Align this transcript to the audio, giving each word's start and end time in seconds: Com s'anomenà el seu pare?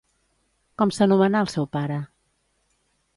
Com 0.81 0.93
s'anomenà 0.95 1.43
el 1.45 1.51
seu 1.57 1.67
pare? 1.77 1.99